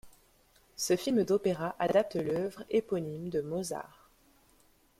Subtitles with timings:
[0.77, 4.09] Ce film d'opéra adapte l'œuvre éponyme de Mozart.